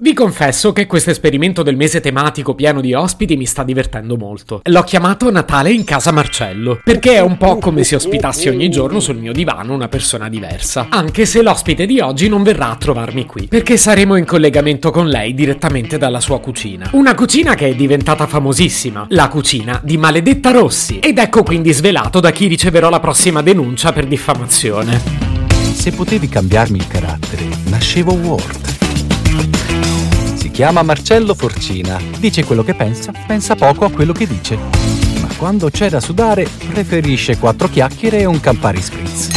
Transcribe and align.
Vi 0.00 0.14
confesso 0.14 0.72
che 0.72 0.86
questo 0.86 1.10
esperimento 1.10 1.64
del 1.64 1.74
mese 1.74 1.98
tematico 1.98 2.54
pieno 2.54 2.80
di 2.80 2.94
ospiti 2.94 3.36
mi 3.36 3.46
sta 3.46 3.64
divertendo 3.64 4.16
molto. 4.16 4.60
L'ho 4.62 4.82
chiamato 4.84 5.28
Natale 5.28 5.72
in 5.72 5.82
casa 5.82 6.12
Marcello, 6.12 6.78
perché 6.84 7.16
è 7.16 7.20
un 7.20 7.36
po' 7.36 7.58
come 7.58 7.82
se 7.82 7.96
ospitassi 7.96 8.46
ogni 8.46 8.70
giorno 8.70 9.00
sul 9.00 9.16
mio 9.16 9.32
divano 9.32 9.74
una 9.74 9.88
persona 9.88 10.28
diversa. 10.28 10.86
Anche 10.88 11.26
se 11.26 11.42
l'ospite 11.42 11.84
di 11.84 11.98
oggi 11.98 12.28
non 12.28 12.44
verrà 12.44 12.70
a 12.70 12.76
trovarmi 12.76 13.26
qui, 13.26 13.48
perché 13.48 13.76
saremo 13.76 14.14
in 14.14 14.24
collegamento 14.24 14.92
con 14.92 15.08
lei 15.08 15.34
direttamente 15.34 15.98
dalla 15.98 16.20
sua 16.20 16.38
cucina. 16.38 16.90
Una 16.92 17.16
cucina 17.16 17.56
che 17.56 17.66
è 17.66 17.74
diventata 17.74 18.28
famosissima, 18.28 19.06
la 19.08 19.26
cucina 19.26 19.80
di 19.82 19.96
Maledetta 19.96 20.52
Rossi. 20.52 21.00
Ed 21.00 21.18
ecco 21.18 21.42
quindi 21.42 21.72
svelato 21.72 22.20
da 22.20 22.30
chi 22.30 22.46
riceverò 22.46 22.88
la 22.88 23.00
prossima 23.00 23.42
denuncia 23.42 23.92
per 23.92 24.06
diffamazione. 24.06 25.02
Se 25.72 25.90
potevi 25.90 26.28
cambiarmi 26.28 26.78
il 26.78 26.86
carattere, 26.86 27.48
nascevo 27.64 28.12
Ward. 28.12 28.67
Si 30.34 30.50
chiama 30.50 30.82
Marcello 30.82 31.34
Forcina, 31.34 32.00
dice 32.18 32.44
quello 32.44 32.62
che 32.62 32.74
pensa, 32.74 33.12
pensa 33.26 33.54
poco 33.54 33.84
a 33.84 33.90
quello 33.90 34.12
che 34.12 34.26
dice. 34.26 34.56
Ma 35.20 35.28
quando 35.36 35.70
c'è 35.70 35.88
da 35.88 36.00
sudare, 36.00 36.48
preferisce 36.68 37.38
quattro 37.38 37.68
chiacchiere 37.68 38.20
e 38.20 38.24
un 38.24 38.40
Campari 38.40 38.80
Spritz. 38.80 39.28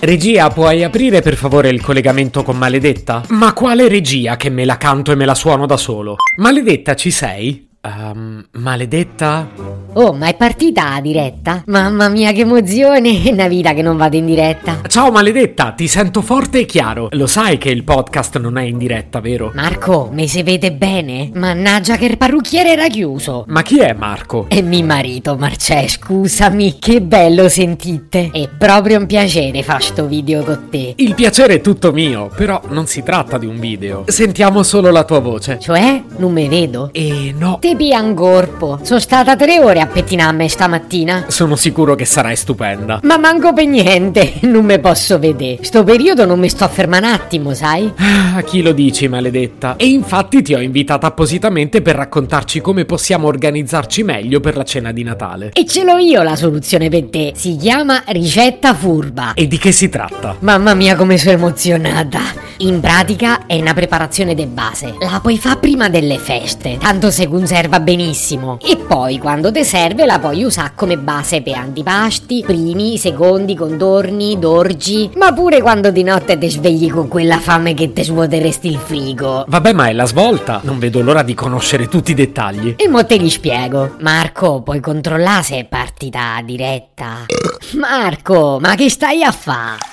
Regia, 0.00 0.48
puoi 0.50 0.82
aprire 0.82 1.22
per 1.22 1.36
favore 1.36 1.68
il 1.68 1.80
collegamento 1.80 2.42
con 2.42 2.58
Maledetta? 2.58 3.22
Ma 3.28 3.52
quale 3.52 3.86
regia 3.86 4.36
che 4.36 4.50
me 4.50 4.64
la 4.64 4.76
canto 4.76 5.12
e 5.12 5.14
me 5.14 5.24
la 5.24 5.36
suono 5.36 5.64
da 5.64 5.76
solo? 5.76 6.16
Maledetta, 6.38 6.96
ci 6.96 7.12
sei? 7.12 7.70
Um, 7.84 8.44
maledetta? 8.52 9.48
Oh, 9.94 10.12
ma 10.12 10.28
è 10.28 10.36
partita 10.36 10.90
la 10.90 11.00
diretta? 11.00 11.64
Mamma 11.66 12.08
mia, 12.08 12.30
che 12.30 12.42
emozione! 12.42 13.24
È 13.26 13.32
una 13.32 13.48
vita 13.48 13.74
che 13.74 13.82
non 13.82 13.96
vado 13.96 14.14
in 14.16 14.24
diretta. 14.24 14.82
Ciao 14.86 15.10
maledetta, 15.10 15.72
ti 15.72 15.88
sento 15.88 16.22
forte 16.22 16.60
e 16.60 16.64
chiaro. 16.64 17.08
Lo 17.10 17.26
sai 17.26 17.58
che 17.58 17.70
il 17.70 17.82
podcast 17.82 18.38
non 18.38 18.56
è 18.56 18.62
in 18.62 18.78
diretta, 18.78 19.18
vero? 19.18 19.50
Marco, 19.54 20.08
mi 20.12 20.28
si 20.28 20.44
vede 20.44 20.72
bene? 20.72 21.30
Mannaggia 21.34 21.96
che 21.96 22.04
il 22.04 22.16
parrucchiere 22.16 22.70
era 22.70 22.86
chiuso. 22.86 23.44
Ma 23.48 23.62
chi 23.62 23.80
è 23.80 23.92
Marco? 23.94 24.46
È 24.48 24.62
mio 24.62 24.84
marito, 24.84 25.36
Marcè, 25.36 25.88
scusami. 25.88 26.78
Che 26.78 27.02
bello 27.02 27.48
sentite. 27.48 28.30
È 28.32 28.48
proprio 28.56 29.00
un 29.00 29.06
piacere 29.06 29.64
fare 29.64 29.82
sto 29.82 30.06
video 30.06 30.44
con 30.44 30.68
te. 30.70 30.92
Il 30.98 31.16
piacere 31.16 31.54
è 31.54 31.60
tutto 31.60 31.92
mio, 31.92 32.30
però 32.32 32.62
non 32.68 32.86
si 32.86 33.02
tratta 33.02 33.38
di 33.38 33.46
un 33.46 33.58
video. 33.58 34.04
Sentiamo 34.06 34.62
solo 34.62 34.90
la 34.90 35.02
tua 35.02 35.18
voce. 35.18 35.58
Cioè, 35.58 36.00
non 36.18 36.32
mi 36.32 36.46
vedo? 36.46 36.90
E 36.92 37.34
no. 37.36 37.58
Te 37.60 37.71
piangorpo. 37.76 38.80
Sono 38.82 39.00
stata 39.00 39.36
tre 39.36 39.60
ore 39.60 39.80
a 39.80 39.86
pettinarmi 39.86 40.48
stamattina. 40.48 41.26
Sono 41.28 41.56
sicuro 41.56 41.94
che 41.94 42.04
sarai 42.04 42.36
stupenda. 42.36 43.00
Ma 43.02 43.18
manco 43.18 43.52
per 43.52 43.66
niente, 43.66 44.34
non 44.42 44.64
me 44.64 44.78
posso 44.78 45.18
vedere. 45.18 45.58
Sto 45.62 45.84
periodo 45.84 46.26
non 46.26 46.38
mi 46.38 46.48
sto 46.48 46.64
a 46.64 46.68
fermare 46.68 47.06
un 47.06 47.12
attimo, 47.12 47.54
sai? 47.54 47.92
A 48.34 48.40
chi 48.42 48.62
lo 48.62 48.72
dici, 48.72 49.08
maledetta? 49.08 49.76
E 49.76 49.88
infatti 49.88 50.42
ti 50.42 50.54
ho 50.54 50.60
invitata 50.60 51.06
appositamente 51.06 51.82
per 51.82 51.96
raccontarci 51.96 52.60
come 52.60 52.84
possiamo 52.84 53.26
organizzarci 53.26 54.02
meglio 54.02 54.40
per 54.40 54.56
la 54.56 54.64
cena 54.64 54.92
di 54.92 55.02
Natale. 55.02 55.50
E 55.52 55.66
ce 55.66 55.84
l'ho 55.84 55.96
io 55.98 56.22
la 56.22 56.36
soluzione 56.36 56.88
per 56.88 57.04
te. 57.04 57.32
Si 57.34 57.56
chiama 57.56 58.02
ricetta 58.06 58.74
furba. 58.74 59.34
E 59.34 59.46
di 59.46 59.58
che 59.58 59.72
si 59.72 59.88
tratta? 59.88 60.36
Mamma 60.40 60.74
mia 60.74 60.96
come 60.96 61.18
sono 61.18 61.32
emozionata. 61.32 62.20
In 62.58 62.78
pratica 62.80 63.46
è 63.46 63.58
una 63.58 63.74
preparazione 63.74 64.34
di 64.34 64.46
base. 64.46 64.94
La 65.00 65.18
puoi 65.20 65.36
fare 65.38 65.58
prima 65.58 65.88
delle 65.88 66.18
feste, 66.18 66.78
tanto 66.78 67.10
se 67.10 67.26
conserva 67.62 67.80
benissimo. 67.80 68.58
E 68.60 68.76
poi 68.76 69.18
quando 69.18 69.52
te 69.52 69.64
serve 69.64 70.04
la 70.04 70.18
puoi 70.18 70.42
usare 70.42 70.72
come 70.74 70.98
base 70.98 71.42
per 71.42 71.54
antipasti, 71.54 72.42
primi, 72.44 72.98
secondi, 72.98 73.54
contorni, 73.54 74.38
dorgi. 74.38 75.10
Ma 75.16 75.32
pure 75.32 75.60
quando 75.60 75.90
di 75.90 76.02
notte 76.02 76.36
ti 76.38 76.50
svegli 76.50 76.90
con 76.90 77.08
quella 77.08 77.38
fame 77.38 77.74
che 77.74 77.92
ti 77.92 78.02
svuoteresti 78.02 78.68
il 78.68 78.78
frigo. 78.78 79.44
Vabbè, 79.46 79.72
ma 79.72 79.88
è 79.88 79.92
la 79.92 80.06
svolta. 80.06 80.60
Non 80.64 80.78
vedo 80.78 81.02
l'ora 81.02 81.22
di 81.22 81.34
conoscere 81.34 81.88
tutti 81.88 82.10
i 82.10 82.14
dettagli. 82.14 82.74
E 82.76 82.88
mo 82.88 83.04
te 83.06 83.16
li 83.16 83.30
spiego. 83.30 83.96
Marco, 84.00 84.62
puoi 84.62 84.80
controllare 84.80 85.42
se 85.42 85.58
è 85.58 85.64
partita 85.64 86.40
diretta. 86.44 87.26
Marco, 87.74 88.58
ma 88.60 88.74
che 88.74 88.90
stai 88.90 89.22
a 89.22 89.30
fare? 89.30 89.91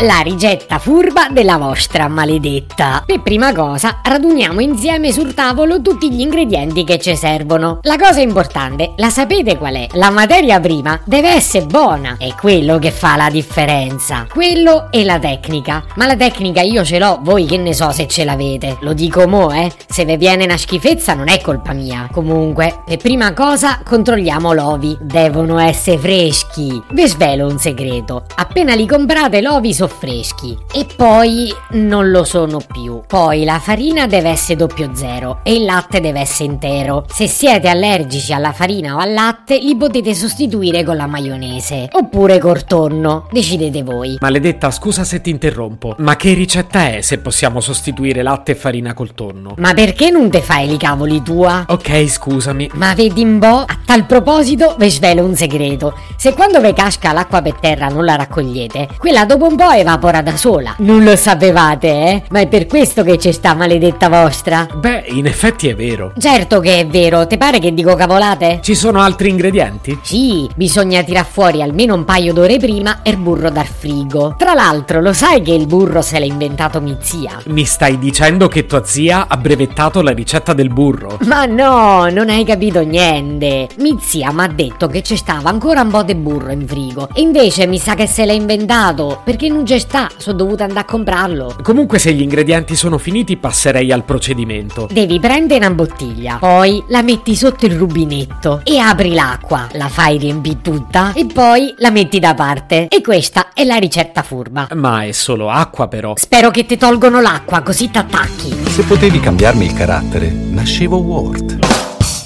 La 0.00 0.18
ricetta 0.24 0.80
furba 0.80 1.28
della 1.30 1.56
vostra 1.56 2.08
maledetta. 2.08 3.04
Per 3.06 3.22
prima 3.22 3.52
cosa, 3.54 4.00
raduniamo 4.02 4.60
insieme 4.60 5.12
sul 5.12 5.34
tavolo 5.34 5.80
tutti 5.80 6.12
gli 6.12 6.20
ingredienti 6.20 6.82
che 6.82 6.98
ci 6.98 7.14
servono. 7.14 7.78
La 7.82 7.96
cosa 7.96 8.20
importante, 8.20 8.94
la 8.96 9.08
sapete 9.08 9.56
qual 9.56 9.74
è? 9.76 9.86
La 9.92 10.10
materia 10.10 10.58
prima 10.58 11.00
deve 11.04 11.28
essere 11.28 11.66
buona. 11.66 12.16
È 12.18 12.34
quello 12.34 12.80
che 12.80 12.90
fa 12.90 13.14
la 13.14 13.30
differenza. 13.30 14.26
Quello 14.28 14.88
e 14.90 15.04
la 15.04 15.20
tecnica. 15.20 15.84
Ma 15.94 16.06
la 16.06 16.16
tecnica 16.16 16.60
io 16.60 16.84
ce 16.84 16.98
l'ho, 16.98 17.20
voi 17.22 17.46
che 17.46 17.56
ne 17.56 17.72
so 17.72 17.92
se 17.92 18.08
ce 18.08 18.24
l'avete. 18.24 18.78
Lo 18.80 18.94
dico 18.94 19.28
mo, 19.28 19.52
eh. 19.52 19.70
Se 19.86 20.04
vi 20.04 20.16
viene 20.16 20.42
una 20.42 20.56
schifezza 20.56 21.14
non 21.14 21.28
è 21.28 21.40
colpa 21.40 21.72
mia. 21.72 22.08
Comunque, 22.10 22.80
per 22.84 22.96
prima 22.96 23.32
cosa, 23.32 23.80
controlliamo 23.84 24.52
l'ovi. 24.52 24.98
Devono 25.00 25.60
essere 25.60 25.98
freschi. 25.98 26.82
Vi 26.90 27.06
svelo 27.06 27.46
un 27.46 27.58
segreto. 27.58 28.24
Appena 28.34 28.74
li 28.74 28.88
comprate 28.88 29.40
l'ovi 29.40 29.72
sono 29.72 29.82
freschi 29.86 30.56
e 30.72 30.86
poi 30.96 31.52
non 31.72 32.10
lo 32.10 32.24
sono 32.24 32.60
più. 32.60 33.02
Poi 33.06 33.44
la 33.44 33.58
farina 33.58 34.06
deve 34.06 34.30
essere 34.30 34.56
doppio 34.56 34.90
zero 34.94 35.40
e 35.42 35.54
il 35.54 35.64
latte 35.64 36.00
deve 36.00 36.20
essere 36.20 36.50
intero. 36.50 37.04
Se 37.08 37.26
siete 37.26 37.68
allergici 37.68 38.32
alla 38.32 38.52
farina 38.52 38.96
o 38.96 38.98
al 38.98 39.12
latte 39.12 39.58
li 39.58 39.76
potete 39.76 40.14
sostituire 40.14 40.84
con 40.84 40.96
la 40.96 41.06
maionese 41.06 41.88
oppure 41.92 42.38
col 42.38 42.64
tonno, 42.64 43.28
decidete 43.30 43.82
voi. 43.82 44.16
Maledetta, 44.20 44.70
scusa 44.70 45.04
se 45.04 45.20
ti 45.20 45.30
interrompo, 45.30 45.94
ma 45.98 46.16
che 46.16 46.32
ricetta 46.32 46.88
è 46.88 47.00
se 47.00 47.18
possiamo 47.18 47.60
sostituire 47.60 48.22
latte 48.22 48.52
e 48.52 48.54
farina 48.54 48.94
col 48.94 49.14
tonno? 49.14 49.54
Ma 49.58 49.74
perché 49.74 50.10
non 50.10 50.30
te 50.30 50.40
fai 50.40 50.72
i 50.72 50.76
cavoli 50.76 51.22
tua? 51.22 51.64
Ok, 51.68 52.06
scusami. 52.06 52.70
Ma 52.74 52.94
vedi 52.94 53.22
un 53.22 53.38
po', 53.38 53.64
a 53.66 53.78
tal 53.84 54.06
proposito 54.06 54.76
vi 54.78 54.90
svelo 54.90 55.24
un 55.24 55.34
segreto. 55.34 55.94
Se 56.16 56.32
quando 56.34 56.60
vi 56.60 56.72
casca 56.72 57.12
l'acqua 57.12 57.42
per 57.42 57.54
terra 57.54 57.88
non 57.88 58.04
la 58.04 58.16
raccogliete, 58.16 58.88
quella 58.98 59.24
dopo 59.24 59.46
un 59.46 59.56
po' 59.56 59.70
evapora 59.76 60.22
da 60.22 60.36
sola. 60.36 60.74
Non 60.78 61.04
lo 61.04 61.16
sapevate, 61.16 61.88
eh? 61.88 62.22
Ma 62.30 62.40
è 62.40 62.48
per 62.48 62.66
questo 62.66 63.02
che 63.02 63.16
c'è 63.16 63.32
sta 63.32 63.54
maledetta 63.54 64.08
vostra? 64.08 64.66
Beh, 64.74 65.04
in 65.08 65.26
effetti 65.26 65.68
è 65.68 65.74
vero. 65.74 66.12
Certo 66.18 66.60
che 66.60 66.80
è 66.80 66.86
vero, 66.86 67.26
te 67.26 67.36
pare 67.36 67.58
che 67.58 67.72
dico 67.74 67.94
cavolate? 67.94 68.58
Ci 68.62 68.74
sono 68.74 69.00
altri 69.00 69.28
ingredienti? 69.28 69.98
Sì, 70.02 70.48
bisogna 70.54 71.02
tirar 71.02 71.26
fuori 71.26 71.62
almeno 71.62 71.94
un 71.94 72.04
paio 72.04 72.32
d'ore 72.32 72.58
prima 72.58 73.00
il 73.04 73.16
burro 73.16 73.50
dal 73.50 73.66
frigo. 73.66 74.34
Tra 74.38 74.54
l'altro, 74.54 75.00
lo 75.00 75.12
sai 75.12 75.42
che 75.42 75.52
il 75.52 75.66
burro 75.66 76.02
se 76.02 76.18
l'ha 76.18 76.24
inventato 76.24 76.80
mia 76.80 76.98
zia? 77.00 77.40
Mi 77.46 77.64
stai 77.64 77.98
dicendo 77.98 78.48
che 78.48 78.66
tua 78.66 78.84
zia 78.84 79.26
ha 79.28 79.36
brevettato 79.36 80.02
la 80.02 80.12
ricetta 80.12 80.52
del 80.52 80.68
burro? 80.68 81.18
Ma 81.24 81.44
no, 81.44 82.08
non 82.10 82.28
hai 82.28 82.44
capito 82.44 82.82
niente. 82.82 83.68
Mia 83.78 83.96
zia 84.00 84.32
mi 84.32 84.42
ha 84.44 84.48
detto 84.48 84.86
che 84.86 85.00
c'è 85.02 85.16
stava 85.16 85.50
ancora 85.50 85.80
un 85.80 85.90
po' 85.90 86.02
di 86.02 86.14
burro 86.14 86.52
in 86.52 86.66
frigo. 86.66 87.08
E 87.14 87.20
invece 87.20 87.66
mi 87.66 87.78
sa 87.78 87.94
che 87.94 88.06
se 88.06 88.24
l'ha 88.24 88.32
inventato, 88.32 89.20
perché 89.24 89.48
non 89.48 89.63
c'è 89.64 89.78
sta, 89.78 90.10
sono 90.16 90.36
dovuta 90.36 90.64
andare 90.64 90.80
a 90.80 90.84
comprarlo. 90.84 91.56
Comunque 91.62 91.98
se 91.98 92.12
gli 92.12 92.22
ingredienti 92.22 92.76
sono 92.76 92.98
finiti 92.98 93.36
passerei 93.36 93.90
al 93.92 94.04
procedimento. 94.04 94.88
Devi 94.90 95.18
prendere 95.18 95.66
una 95.66 95.74
bottiglia, 95.74 96.36
poi 96.38 96.82
la 96.88 97.02
metti 97.02 97.34
sotto 97.34 97.66
il 97.66 97.76
rubinetto 97.76 98.60
e 98.64 98.78
apri 98.78 99.12
l'acqua, 99.12 99.68
la 99.72 99.88
fai 99.88 100.18
riempire 100.18 100.60
tutta 100.60 101.12
e 101.12 101.26
poi 101.26 101.74
la 101.78 101.90
metti 101.90 102.18
da 102.18 102.34
parte. 102.34 102.88
E 102.88 103.00
questa 103.00 103.52
è 103.52 103.64
la 103.64 103.76
ricetta 103.76 104.22
furba. 104.22 104.68
Ma 104.74 105.04
è 105.04 105.12
solo 105.12 105.50
acqua 105.50 105.88
però. 105.88 106.14
Spero 106.16 106.50
che 106.50 106.66
ti 106.66 106.76
tolgono 106.76 107.20
l'acqua 107.20 107.62
così 107.62 107.90
t'attacchi. 107.90 108.54
Se 108.68 108.82
potevi 108.82 109.20
cambiarmi 109.20 109.64
il 109.64 109.72
carattere, 109.72 110.28
nascevo 110.28 110.98
Ward. 110.98 111.58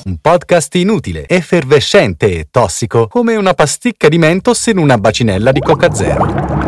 Un 0.05 0.17
podcast 0.23 0.75
inutile, 0.77 1.29
effervescente 1.29 2.39
e 2.39 2.49
tossico, 2.51 3.09
come 3.09 3.37
una 3.37 3.53
pasticca 3.53 4.09
di 4.09 4.17
mentos 4.17 4.67
in 4.67 4.79
una 4.79 4.97
bacinella 4.97 5.53
di 5.53 5.61
Coca 5.61 5.93
Zero. 5.93 6.68